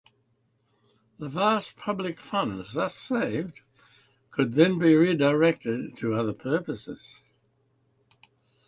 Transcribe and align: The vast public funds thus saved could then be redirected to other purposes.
The 1.19 1.29
vast 1.29 1.75
public 1.75 2.19
funds 2.19 2.73
thus 2.73 2.95
saved 2.95 3.61
could 4.31 4.55
then 4.55 4.79
be 4.79 4.95
redirected 4.95 5.95
to 5.97 6.15
other 6.15 6.33
purposes. 6.33 7.17